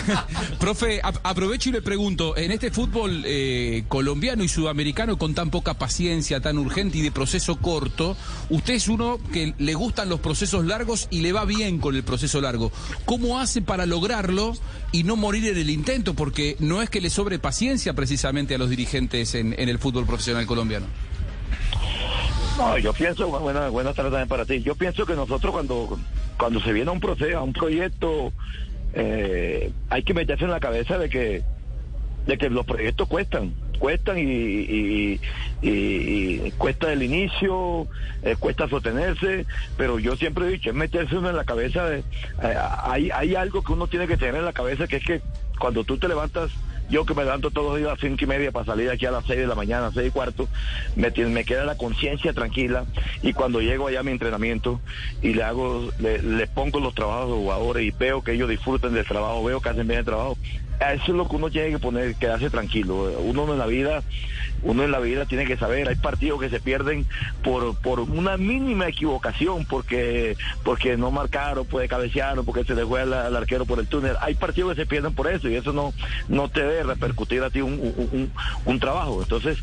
profe, 0.58 1.00
aprovecho 1.02 1.70
y 1.70 1.72
le 1.72 1.82
pregunto, 1.82 2.36
en 2.36 2.52
este 2.52 2.70
fútbol 2.70 3.22
eh, 3.26 3.84
colombiano 3.88 4.44
y 4.44 4.48
sudamericano 4.48 5.18
con 5.18 5.34
tan 5.34 5.50
poca 5.50 5.74
paciencia, 5.74 6.40
tan 6.40 6.58
urgente 6.58 6.98
y 6.98 7.02
de 7.02 7.10
proceso 7.10 7.56
corto, 7.56 8.16
usted 8.50 8.74
es 8.74 8.88
uno 8.88 9.18
que 9.32 9.54
le 9.58 9.74
gustan 9.74 10.08
los 10.08 10.20
procesos 10.20 10.64
largos 10.64 11.08
y 11.10 11.20
le 11.20 11.32
va 11.32 11.44
bien 11.44 11.78
con 11.78 11.94
el 11.94 12.02
proceso 12.02 12.40
largo. 12.40 12.72
¿Cómo 13.04 13.38
hace 13.38 13.62
para 13.62 13.86
lograrlo 13.86 14.54
y 14.92 15.04
no 15.04 15.16
morir 15.16 15.46
en 15.46 15.58
el 15.58 15.70
intento? 15.70 16.14
Porque 16.14 16.56
no 16.60 16.82
es 16.82 16.90
que 16.90 17.00
le 17.00 17.10
sobre 17.10 17.38
paciencia 17.38 17.94
precisamente 17.94 18.54
a 18.54 18.58
los 18.58 18.70
dirigentes 18.70 19.34
en, 19.34 19.54
en 19.58 19.68
el 19.68 19.78
fútbol 19.78 20.06
profesional 20.06 20.46
colombiano. 20.46 20.86
No, 22.58 22.76
yo 22.76 22.92
pienso, 22.92 23.28
buenas 23.28 23.70
buena 23.70 23.92
tardes 23.92 24.10
también 24.10 24.28
para 24.28 24.44
ti. 24.44 24.60
Yo 24.62 24.74
pienso 24.74 25.06
que 25.06 25.14
nosotros 25.14 25.52
cuando, 25.52 25.96
cuando 26.36 26.60
se 26.60 26.72
viene 26.72 26.90
a 26.90 26.92
un 26.92 26.98
proceso, 26.98 27.38
a 27.38 27.42
un 27.44 27.52
proyecto, 27.52 28.32
eh, 28.94 29.70
hay 29.88 30.02
que 30.02 30.12
meterse 30.12 30.44
en 30.44 30.50
la 30.50 30.58
cabeza 30.58 30.98
de 30.98 31.08
que, 31.08 31.44
de 32.26 32.36
que 32.36 32.50
los 32.50 32.66
proyectos 32.66 33.06
cuestan, 33.06 33.54
cuestan 33.78 34.18
y, 34.18 35.20
y, 35.62 36.50
cuesta 36.58 36.92
el 36.92 37.04
inicio, 37.04 37.86
eh, 38.24 38.34
cuesta 38.36 38.68
sostenerse, 38.68 39.46
pero 39.76 40.00
yo 40.00 40.16
siempre 40.16 40.46
he 40.46 40.50
dicho, 40.50 40.70
es 40.70 40.76
meterse 40.76 41.16
uno 41.16 41.30
en 41.30 41.36
la 41.36 41.44
cabeza 41.44 41.88
de, 41.88 42.00
eh, 42.00 42.56
hay, 42.82 43.10
hay 43.12 43.36
algo 43.36 43.62
que 43.62 43.72
uno 43.72 43.86
tiene 43.86 44.08
que 44.08 44.16
tener 44.16 44.34
en 44.34 44.44
la 44.44 44.52
cabeza 44.52 44.88
que 44.88 44.96
es 44.96 45.04
que 45.04 45.22
cuando 45.60 45.84
tú 45.84 45.96
te 45.96 46.08
levantas 46.08 46.50
yo 46.88 47.04
que 47.04 47.14
me 47.14 47.24
levanto 47.24 47.50
todos 47.50 47.68
los 47.68 47.76
días 47.76 47.88
a 47.88 47.92
las 47.92 48.00
cinco 48.00 48.24
y 48.24 48.26
media 48.26 48.52
para 48.52 48.66
salir 48.66 48.90
aquí 48.90 49.06
a 49.06 49.10
las 49.10 49.24
seis 49.26 49.40
de 49.40 49.46
la 49.46 49.54
mañana, 49.54 49.90
seis 49.92 50.08
y 50.08 50.10
cuarto, 50.10 50.48
me, 50.96 51.10
me 51.10 51.44
queda 51.44 51.64
la 51.64 51.76
conciencia 51.76 52.32
tranquila 52.32 52.86
y 53.22 53.32
cuando 53.32 53.60
llego 53.60 53.86
allá 53.86 54.00
a 54.00 54.02
mi 54.02 54.12
entrenamiento 54.12 54.80
y 55.22 55.34
le 55.34 55.42
hago, 55.42 55.90
le, 55.98 56.22
le 56.22 56.46
pongo 56.46 56.80
los 56.80 56.94
trabajos 56.94 57.26
de 57.26 57.30
los 57.30 57.38
jugadores 57.40 57.84
y 57.84 57.90
veo 57.90 58.22
que 58.22 58.32
ellos 58.32 58.48
disfruten 58.48 58.94
del 58.94 59.06
trabajo, 59.06 59.44
veo 59.44 59.60
que 59.60 59.68
hacen 59.68 59.86
bien 59.86 60.00
el 60.00 60.04
trabajo, 60.04 60.38
eso 60.80 61.04
es 61.04 61.08
lo 61.08 61.28
que 61.28 61.36
uno 61.36 61.50
tiene 61.50 61.70
que 61.70 61.78
poner, 61.78 62.14
quedarse 62.14 62.50
tranquilo. 62.50 63.12
Uno 63.20 63.52
en 63.52 63.58
la 63.58 63.66
vida, 63.66 64.02
uno 64.62 64.84
en 64.84 64.90
la 64.90 65.00
vida 65.00 65.26
tiene 65.26 65.44
que 65.44 65.56
saber, 65.56 65.88
hay 65.88 65.96
partidos 65.96 66.40
que 66.40 66.50
se 66.50 66.60
pierden 66.60 67.06
por, 67.42 67.76
por 67.76 68.00
una 68.00 68.36
mínima 68.36 68.88
equivocación, 68.88 69.64
porque, 69.64 70.36
porque 70.64 70.96
no 70.96 71.10
marcaron, 71.10 71.66
puede 71.66 71.88
cabecear, 71.88 72.38
porque 72.44 72.64
se 72.64 72.74
le 72.74 72.86
fue 72.86 73.02
al, 73.02 73.36
arquero 73.36 73.66
por 73.66 73.80
el 73.80 73.88
túnel. 73.88 74.16
Hay 74.20 74.34
partidos 74.34 74.74
que 74.74 74.82
se 74.82 74.86
pierden 74.86 75.14
por 75.14 75.28
eso 75.28 75.48
y 75.48 75.56
eso 75.56 75.72
no, 75.72 75.92
no 76.28 76.48
te 76.48 76.60
debe 76.60 76.82
repercutir 76.84 77.42
a 77.42 77.50
ti 77.50 77.60
un, 77.60 77.72
un, 77.72 78.08
un, 78.12 78.32
un 78.64 78.80
trabajo. 78.80 79.22
Entonces, 79.22 79.58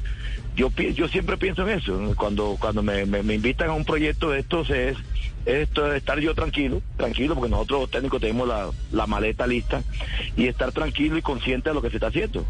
yo, 0.56 0.70
yo 0.72 1.08
siempre 1.08 1.38
pienso 1.38 1.68
en 1.68 1.78
eso. 1.80 2.14
Cuando, 2.18 2.56
cuando 2.60 2.82
me, 2.84 3.06
me, 3.06 3.24
me 3.24 3.34
invitan 3.36 3.70
a 3.70 3.74
un 3.74 3.86
proyecto 3.86 4.30
de 4.32 4.40
estos 4.40 4.70
es 4.70 4.98
esto 5.46 5.92
es 5.92 5.98
estar 5.98 6.20
yo 6.20 6.34
tranquilo, 6.34 6.82
tranquilo, 6.98 7.36
porque 7.36 7.52
nosotros 7.52 7.82
los 7.82 7.92
técnicos 7.92 8.20
tenemos 8.20 8.48
la, 8.48 8.70
la, 8.92 9.06
maleta 9.06 9.46
lista 9.46 9.84
y 10.36 10.48
estar 10.48 10.72
tranquilo 10.72 11.18
y 11.18 11.22
consciente 11.22 11.70
de 11.70 11.76
lo 11.76 11.82
que 11.84 11.90
se 11.92 11.98
está 11.98 12.08
haciendo. 12.08 12.44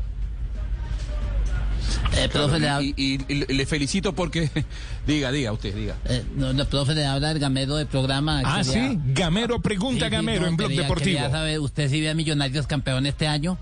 Eh, 2.17 2.29
profe, 2.31 2.59
le, 2.59 2.69
hab- 2.69 2.81
Y, 2.95 3.15
y- 3.15 3.19
y 3.27 3.53
le 3.53 3.65
felicito 3.65 4.13
porque... 4.13 4.49
diga, 5.07 5.31
diga, 5.31 5.51
usted, 5.51 5.75
diga. 5.75 5.95
eh, 6.05 6.23
no, 6.35 6.53
no, 6.53 6.65
profe, 6.65 6.93
le 6.95 7.05
habla 7.05 7.31
el 7.31 7.39
gamero 7.39 7.75
del 7.75 7.87
programa. 7.87 8.41
Ah, 8.45 8.61
Quería- 8.63 8.89
sí. 8.91 8.99
Gamero 9.07 9.61
pregunta 9.61 10.05
Sí, 10.05 10.09
sí, 10.11 10.15
Gamero 10.15 10.41
no, 10.43 10.47
en 10.47 10.55
Blog 10.57 10.69
quería- 10.69 10.83
Deportivo. 10.83 11.17
Quería 11.19 11.29
saber, 11.31 11.59
¿usted 11.59 11.89
sí 11.89 11.99
ve 11.99 12.09
a 12.09 12.13
Millonarios 12.13 12.65
campeón 12.67 13.05
este 13.05 13.27
año? 13.27 13.57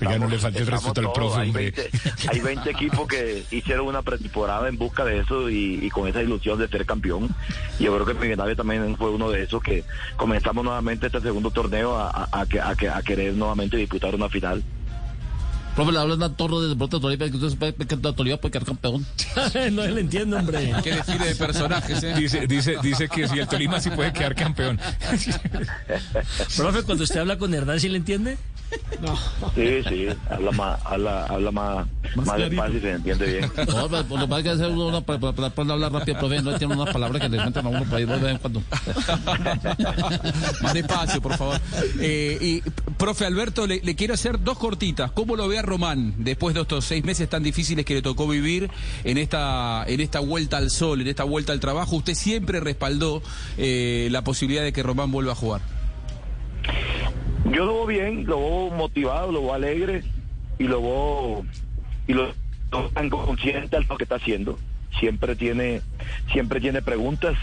Oiga, 0.00 0.18
no 0.18 0.28
le 0.28 0.38
falte 0.38 0.58
el 0.58 0.64
estamos 0.64 0.84
respeto 0.84 1.00
al 1.00 1.12
profe, 1.12 1.40
Hay 1.40 1.48
hombre. 1.48 1.70
20, 1.70 1.90
hay 2.28 2.40
20 2.40 2.70
equipos 2.70 3.08
que 3.08 3.44
hicieron 3.50 3.86
una 3.86 4.02
pretemporada 4.02 4.68
en 4.68 4.76
busca 4.76 5.04
de 5.04 5.20
eso 5.20 5.48
y, 5.48 5.78
y 5.82 5.90
con 5.90 6.06
esa 6.06 6.22
ilusión 6.22 6.58
de 6.58 6.68
ser 6.68 6.84
campeón. 6.84 7.28
Y 7.78 7.84
yo 7.84 7.94
creo 7.94 8.06
que 8.06 8.14
Millonarios 8.14 8.58
también 8.58 8.96
fue 8.96 9.10
uno 9.10 9.30
de 9.30 9.44
esos 9.44 9.62
que 9.62 9.84
comenzamos 10.16 10.64
nuevamente 10.64 11.06
este 11.06 11.20
segundo 11.20 11.50
torneo 11.50 11.96
a 11.96 13.02
querer 13.04 13.34
nuevamente 13.34 13.76
disputar 13.76 14.14
una 14.14 14.28
final. 14.28 14.62
Profe, 15.74 15.92
le 15.92 15.98
habla 15.98 16.14
una 16.14 16.28
torre 16.34 16.60
de 16.60 16.68
Deportes 16.68 17.00
Tolima, 17.00 17.30
que 17.30 17.36
usted 17.36 17.58
sabe 17.58 17.74
que 17.74 17.96
la 17.96 18.12
Tolima 18.12 18.36
puede 18.36 18.52
quedar 18.52 18.66
campeón. 18.66 19.06
no 19.72 19.86
le 19.86 20.00
entiendo, 20.00 20.36
hombre. 20.36 20.72
Qué 20.82 20.92
desfile 20.94 21.26
de 21.26 21.34
personajes, 21.34 22.02
¿eh? 22.02 22.14
Dice, 22.14 22.46
dice, 22.46 22.76
dice 22.82 23.08
que 23.08 23.26
si 23.26 23.38
el 23.38 23.48
Tolima 23.48 23.80
sí 23.80 23.90
puede 23.90 24.12
quedar 24.12 24.34
campeón. 24.34 24.78
Profe, 26.56 26.82
cuando 26.82 27.04
usted 27.04 27.20
habla 27.20 27.38
con 27.38 27.54
Hernán, 27.54 27.80
¿sí 27.80 27.88
le 27.88 27.96
entiende? 27.96 28.36
Sí, 29.54 29.82
sí, 29.88 30.08
habla 30.30 30.50
más, 30.52 30.80
habla, 30.84 31.24
habla 31.26 31.50
más, 31.50 31.86
más, 32.16 32.38
despacio 32.38 32.78
y 32.78 32.80
se 32.80 32.92
entiende 32.92 33.26
bien. 33.26 33.50
No, 33.72 33.88
pero 33.88 34.02
lo 34.02 34.20
que 34.20 34.28
pasa 34.28 34.38
es 34.38 34.44
que 34.44 34.50
hacer 34.50 34.70
uno 34.70 34.86
una, 34.88 35.00
para, 35.00 35.18
para, 35.18 35.50
para 35.50 35.72
hablar 35.72 35.92
rápido, 35.92 36.18
profe, 36.18 36.42
no 36.42 36.56
tiene 36.58 36.74
unas 36.74 36.92
palabras 36.92 37.22
que 37.22 37.28
le 37.28 37.38
cuentan 37.38 37.66
a 37.66 37.68
uno 37.68 37.84
de 37.84 38.06
vez 38.06 38.32
en 38.32 38.38
cuando. 38.38 38.62
Más 40.62 40.74
despacio, 40.74 41.20
por 41.20 41.36
favor. 41.36 41.60
Eh, 42.00 42.38
y, 42.40 42.60
profe 42.96 43.24
Alberto, 43.24 43.66
le, 43.66 43.80
le 43.80 43.94
quiero 43.94 44.14
hacer 44.14 44.42
dos 44.42 44.58
cortitas. 44.58 45.10
¿Cómo 45.12 45.36
lo 45.36 45.48
ve 45.48 45.58
a 45.58 45.62
Román 45.62 46.14
después 46.18 46.54
de 46.54 46.62
estos 46.62 46.84
seis 46.84 47.04
meses 47.04 47.28
tan 47.28 47.42
difíciles 47.42 47.84
que 47.84 47.94
le 47.94 48.02
tocó 48.02 48.28
vivir 48.28 48.70
en 49.04 49.18
esta, 49.18 49.84
en 49.86 50.00
esta 50.00 50.20
vuelta 50.20 50.58
al 50.58 50.70
sol, 50.70 51.00
en 51.00 51.08
esta 51.08 51.24
vuelta 51.24 51.52
al 51.52 51.60
trabajo? 51.60 51.96
Usted 51.96 52.14
siempre 52.14 52.60
respaldó 52.60 53.22
eh, 53.56 54.08
la 54.10 54.22
posibilidad 54.22 54.62
de 54.62 54.72
que 54.72 54.82
Román 54.82 55.10
vuelva 55.10 55.32
a 55.32 55.36
jugar. 55.36 55.60
Yo 57.50 57.64
lo 57.64 57.74
veo 57.74 57.86
bien, 57.86 58.26
lo 58.26 58.38
veo 58.38 58.70
motivado, 58.70 59.32
lo 59.32 59.42
veo 59.42 59.54
alegre 59.54 60.04
y 60.58 60.64
lo 60.64 60.80
veo 60.80 61.46
y 62.06 62.12
lo, 62.14 62.34
lo 62.70 62.90
tan 62.90 63.10
consciente 63.10 63.76
de 63.76 63.86
lo 63.88 63.96
que 63.96 64.04
está 64.04 64.16
haciendo. 64.16 64.60
Siempre 64.98 65.36
tiene, 65.36 65.82
siempre 66.32 66.60
tiene 66.60 66.82
preguntas 66.82 67.36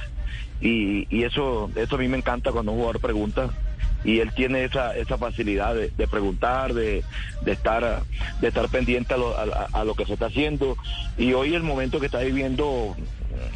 y, 0.59 1.07
y 1.15 1.23
eso, 1.23 1.71
eso 1.75 1.95
a 1.95 1.99
mí 1.99 2.07
me 2.07 2.17
encanta 2.17 2.51
cuando 2.51 2.71
un 2.71 2.77
jugador 2.79 2.99
pregunta 2.99 3.53
y 4.03 4.19
él 4.19 4.31
tiene 4.33 4.63
esa, 4.65 4.95
esa 4.95 5.17
facilidad 5.17 5.75
de, 5.75 6.07
preguntar, 6.07 6.73
de, 6.73 7.05
de 7.41 7.51
estar, 7.51 8.05
de 8.37 8.47
estar 8.47 8.69
pendiente 8.69 9.13
a 9.13 9.17
lo, 9.17 9.37
a- 9.37 9.83
lo 9.83 9.95
que 9.95 10.05
se 10.05 10.13
está 10.13 10.27
haciendo 10.27 10.77
y 11.17 11.33
hoy 11.33 11.53
el 11.53 11.63
momento 11.63 11.99
que 11.99 12.05
está 12.05 12.19
viviendo, 12.19 12.95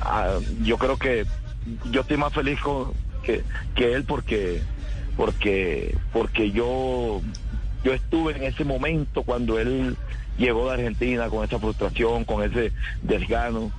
ah, 0.02 0.40
yo 0.62 0.78
creo 0.78 0.98
que 0.98 1.28
yo 1.86 2.02
estoy 2.02 2.18
más 2.18 2.34
feliz 2.34 2.60
que, 3.22 3.46
que 3.74 3.94
él 3.94 4.06
porque 4.06 4.64
porque 5.16 5.96
porque 6.12 6.52
yo 6.52 7.22
yo 7.84 7.94
estuve 7.94 8.36
en 8.36 8.44
ese 8.44 8.64
momento 8.64 9.24
cuando 9.24 9.60
él 9.60 9.98
llegó 10.38 10.68
de 10.68 10.74
Argentina 10.74 11.30
con 11.30 11.44
esa 11.44 11.60
frustración, 11.60 12.24
con 12.24 12.44
ese 12.44 12.72
desgano 13.02 13.72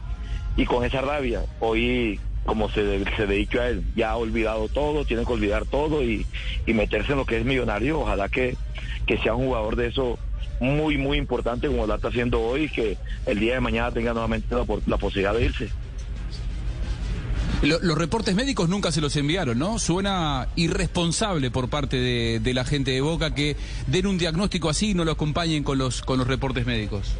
y 0.56 0.64
con 0.66 0.84
esa 0.84 1.00
rabia. 1.00 1.42
Hoy, 1.60 2.20
como 2.44 2.68
se, 2.68 3.04
se 3.16 3.26
le 3.26 3.34
dicho 3.36 3.60
a 3.60 3.68
él, 3.68 3.82
ya 3.96 4.10
ha 4.10 4.16
olvidado 4.16 4.68
todo, 4.68 5.04
tiene 5.04 5.24
que 5.24 5.32
olvidar 5.32 5.64
todo 5.64 6.02
y, 6.02 6.26
y 6.66 6.74
meterse 6.74 7.12
en 7.12 7.18
lo 7.18 7.26
que 7.26 7.38
es 7.38 7.44
millonario. 7.44 8.00
Ojalá 8.00 8.28
que, 8.28 8.56
que 9.06 9.18
sea 9.18 9.34
un 9.34 9.46
jugador 9.46 9.76
de 9.76 9.88
eso 9.88 10.18
muy, 10.60 10.96
muy 10.98 11.18
importante 11.18 11.66
como 11.66 11.86
lo 11.86 11.94
está 11.94 12.08
haciendo 12.08 12.40
hoy, 12.40 12.68
que 12.68 12.96
el 13.26 13.40
día 13.40 13.54
de 13.54 13.60
mañana 13.60 13.90
tenga 13.90 14.12
nuevamente 14.12 14.54
la, 14.54 14.64
la 14.86 14.96
posibilidad 14.96 15.34
de 15.34 15.44
irse. 15.46 15.70
Lo- 17.68 17.78
los 17.80 17.98
reportes 17.98 18.34
médicos 18.34 18.68
nunca 18.68 18.92
se 18.92 19.00
los 19.00 19.14
enviaron, 19.16 19.58
¿no? 19.58 19.78
Suena 19.78 20.48
irresponsable 20.56 21.50
por 21.50 21.68
parte 21.68 21.96
de, 21.96 22.40
de 22.40 22.54
la 22.54 22.64
gente 22.64 22.90
de 22.92 23.00
Boca 23.00 23.34
que 23.34 23.56
den 23.86 24.06
un 24.06 24.18
diagnóstico 24.18 24.68
así 24.68 24.90
y 24.90 24.94
no 24.94 25.04
lo 25.04 25.12
acompañen 25.12 25.64
con 25.64 25.78
los, 25.78 26.02
con 26.02 26.18
los 26.18 26.26
reportes 26.26 26.66
médicos. 26.66 27.14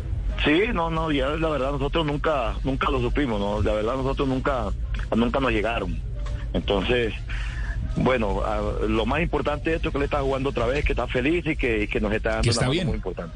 Sí, 0.45 0.63
no, 0.73 0.91
no, 0.91 1.11
ya 1.13 1.29
la 1.29 1.49
verdad 1.49 1.73
nosotros 1.73 2.05
nunca, 2.05 2.55
nunca 2.65 2.91
lo 2.91 3.01
supimos, 3.01 3.39
no, 3.41 3.63
la 3.63 3.73
verdad 3.75 3.95
nosotros 3.97 4.27
nunca, 4.29 4.67
nunca 5.17 5.39
nos 5.41 5.53
llegaron. 5.53 5.97
Entonces, 6.53 7.15
bueno, 7.97 8.43
lo 8.89 9.07
más 9.07 9.23
importante 9.23 9.71
de 9.71 9.77
esto 9.77 9.89
es 9.89 9.93
que 9.93 9.99
le 10.01 10.05
está 10.07 10.21
jugando 10.23 10.51
otra 10.51 10.67
vez, 10.67 10.85
que 10.85 10.93
está 10.93 11.07
feliz 11.07 11.45
y 11.47 11.57
que, 11.57 11.85
y 11.85 11.87
que 11.89 12.01
nos 12.01 12.13
está 12.13 12.31
dando 12.31 12.43
Que 12.43 12.51
está 12.51 12.63
una 12.65 12.71
bien. 12.71 12.87
muy 12.89 12.97
importante. 12.97 13.35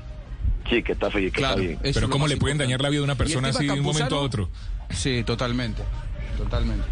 Sí, 0.68 0.82
que 0.82 0.92
está 0.92 1.10
feliz, 1.10 1.32
que 1.32 1.38
Claro, 1.38 1.54
está 1.60 1.66
bien. 1.68 1.78
eso 1.82 1.94
Pero 2.00 2.10
¿cómo 2.10 2.26
le 2.26 2.36
pueden 2.36 2.56
importante. 2.56 2.64
dañar 2.64 2.80
la 2.82 2.88
vida 2.90 2.98
de 2.98 3.04
una 3.04 3.12
¿Y 3.12 3.14
el 3.14 3.18
persona 3.18 3.48
así 3.48 3.66
de 3.66 3.72
un 3.72 3.80
momento 3.82 4.16
a 4.16 4.20
otro? 4.20 4.50
Sí, 4.90 5.22
totalmente. 5.24 5.82
Totalmente. 6.38 6.84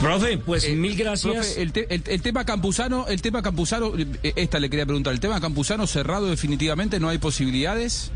Profe, 0.00 0.38
pues 0.38 0.64
Eh, 0.64 0.74
mil 0.74 0.96
gracias. 0.96 1.32
profe, 1.34 1.62
el, 1.62 1.72
te- 1.72 1.94
el- 1.94 2.02
el 2.06 2.20
tema 2.22 2.44
Campuzano, 2.44 3.06
el 3.08 3.22
tema 3.22 3.42
Campuzano, 3.42 3.92
eh, 3.96 4.32
esta 4.36 4.58
le 4.58 4.68
quería 4.68 4.84
preguntar, 4.86 5.12
¿el 5.12 5.20
tema 5.20 5.40
Campuzano 5.40 5.86
cerrado 5.86 6.26
definitivamente? 6.26 6.98
¿No 6.98 7.08
hay 7.08 7.18
posibilidades? 7.18 8.10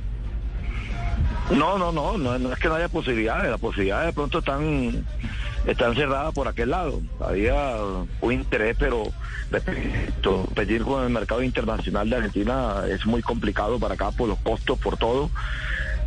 No, 1.51 1.79
no, 1.79 1.93
no, 1.93 2.19
no, 2.19 2.39
no 2.39 2.53
es 2.53 2.59
que 2.59 2.69
no 2.69 2.75
haya 2.75 2.89
posibilidades, 2.89 3.51
las 3.51 3.61
posibilidades 3.61 4.09
de 4.09 4.13
pronto 4.13 4.41
están, 4.41 5.07
están 5.67 5.95
cerradas 5.95 6.35
por 6.35 6.47
aquel 6.47 6.71
lado. 6.71 7.01
Había 7.21 7.77
un 8.21 8.33
interés, 8.33 8.77
pero 8.79 9.05
repito, 9.51 10.45
pedir 10.55 10.83
con 10.83 11.05
el 11.05 11.11
mercado 11.11 11.43
internacional 11.43 12.11
de 12.11 12.17
Argentina 12.17 12.83
es 12.91 13.07
muy 13.07 13.23
complicado 13.23 13.79
para 13.79 13.95
acá 13.95 14.11
por 14.11 14.29
los 14.29 14.39
costos, 14.41 14.79
por 14.79 14.99
todo. 14.99 15.31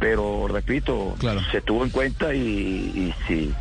Pero 0.02 0.48
repito, 0.48 1.16
Claro. 1.20 1.42
se 1.52 1.62
tuvo 1.62 1.84
en 1.86 1.92
cuenta 1.92 2.34
y, 2.34 2.40
y 2.42 3.14
si 3.28 3.54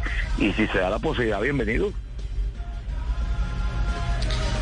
y 0.43 0.53
si 0.55 0.67
se 0.69 0.79
da 0.79 0.89
la 0.89 0.99
posibilidad, 0.99 1.39
bienvenido. 1.43 1.93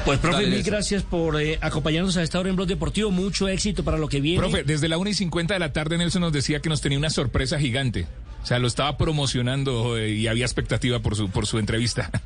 Pues, 0.04 0.18
profe, 0.18 0.42
Dale, 0.42 0.48
mil 0.56 0.62
gracias 0.64 1.04
por 1.04 1.40
eh, 1.40 1.56
acompañarnos 1.60 2.16
a 2.16 2.22
esta 2.22 2.40
hora 2.40 2.48
en 2.50 2.56
Blog 2.56 2.66
Deportivo. 2.66 3.10
Mucho 3.12 3.46
éxito 3.46 3.84
para 3.84 3.96
lo 3.96 4.08
que 4.08 4.20
viene. 4.20 4.38
Profe, 4.40 4.64
desde 4.64 4.88
la 4.88 4.98
1 4.98 5.10
y 5.10 5.14
50 5.14 5.54
de 5.54 5.60
la 5.60 5.72
tarde 5.72 5.98
Nelson 5.98 6.22
nos 6.22 6.32
decía 6.32 6.58
que 6.60 6.68
nos 6.68 6.80
tenía 6.80 6.98
una 6.98 7.10
sorpresa 7.10 7.60
gigante. 7.60 8.06
O 8.42 8.46
sea, 8.46 8.58
lo 8.58 8.66
estaba 8.66 8.96
promocionando 8.98 9.96
eh, 9.98 10.10
y 10.10 10.26
había 10.26 10.46
expectativa 10.46 10.98
por 10.98 11.14
su, 11.14 11.30
por 11.30 11.46
su 11.46 11.58
entrevista. 11.58 12.10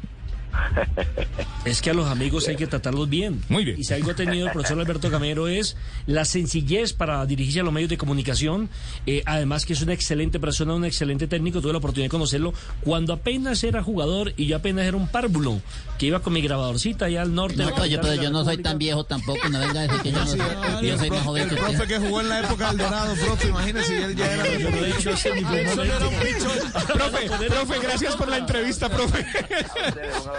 Es 1.64 1.80
que 1.80 1.90
a 1.90 1.94
los 1.94 2.08
amigos 2.08 2.48
hay 2.48 2.56
que 2.56 2.66
tratarlos 2.66 3.08
bien. 3.08 3.40
Muy 3.48 3.64
bien. 3.64 3.78
Y 3.78 3.84
si 3.84 3.94
algo 3.94 4.10
ha 4.10 4.14
tenido 4.14 4.46
el 4.46 4.52
profesor 4.52 4.80
Alberto 4.80 5.10
Gamero 5.10 5.46
es 5.46 5.76
la 6.06 6.24
sencillez 6.24 6.92
para 6.92 7.24
dirigirse 7.24 7.60
a 7.60 7.62
los 7.62 7.72
medios 7.72 7.88
de 7.88 7.96
comunicación. 7.96 8.68
Eh, 9.06 9.22
además 9.26 9.64
que 9.64 9.74
es 9.74 9.80
una 9.82 9.92
excelente 9.92 10.40
persona, 10.40 10.74
un 10.74 10.84
excelente 10.84 11.28
técnico. 11.28 11.60
Tuve 11.60 11.70
la 11.70 11.78
oportunidad 11.78 12.06
de 12.06 12.10
conocerlo 12.10 12.52
cuando 12.82 13.12
apenas 13.12 13.62
era 13.62 13.80
jugador 13.80 14.32
y 14.36 14.46
yo 14.46 14.56
apenas 14.56 14.86
era 14.86 14.96
un 14.96 15.06
párvulo 15.06 15.60
que 15.98 16.06
iba 16.06 16.18
con 16.18 16.32
mi 16.32 16.42
grabadorcita 16.42 17.04
allá 17.04 17.22
al 17.22 17.32
norte. 17.32 17.58
de 17.58 17.64
No, 17.70 17.78
la 17.78 17.86
yo, 17.86 18.00
pero 18.00 18.12
de 18.14 18.24
yo 18.24 18.30
no 18.30 18.44
soy 18.44 18.58
tan 18.58 18.76
viejo 18.78 19.04
tampoco, 19.04 19.48
no 19.48 19.60
venga 19.60 19.82
a 19.82 19.86
decir 19.86 20.00
que 20.02 20.10
yo 20.10 20.18
no 20.18 20.26
soy, 20.26 20.40
yo 20.82 20.98
soy 20.98 21.10
más 21.10 21.22
joven 21.22 21.48
que 21.48 21.54
El 21.54 21.60
profe 21.60 21.72
usted. 21.76 21.88
que 21.88 21.98
jugó 22.00 22.20
en 22.22 22.28
la 22.28 22.40
época 22.40 22.68
del 22.68 22.78
Dorado, 22.78 23.14
profe, 23.14 23.48
imagínese, 23.48 24.00
y 24.00 24.02
él 24.02 24.16
ya 24.16 24.32
era 24.32 24.58
Yo 24.58 24.70
no 24.70 24.76
he 24.76 25.34
ningún 25.34 25.64
momento. 25.64 26.48
profe, 26.92 27.46
profe, 27.46 27.78
gracias 27.80 28.16
por 28.16 28.28
la 28.28 28.38
entrevista, 28.38 28.88
profe. 28.88 29.24